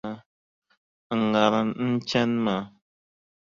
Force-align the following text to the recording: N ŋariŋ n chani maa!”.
N 1.19 1.21
ŋariŋ 1.31 1.67
n 1.87 1.89
chani 2.09 2.37
maa!”. 2.45 2.63